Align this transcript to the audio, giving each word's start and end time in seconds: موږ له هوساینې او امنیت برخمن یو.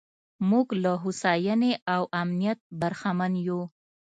موږ 0.49 0.67
له 0.83 0.91
هوساینې 1.03 1.73
او 1.95 2.01
امنیت 2.21 2.59
برخمن 2.81 3.33
یو. 3.47 3.61